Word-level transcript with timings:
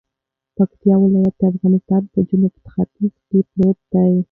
پکتيا 0.57 0.95
ولايت 1.03 1.35
د 1.37 1.41
افغانستان 1.51 2.01
په 2.11 2.19
جنوت 2.27 2.55
ختیځ 2.73 3.13
کی 3.27 3.39
پروت 3.49 3.77
ده 3.91 4.01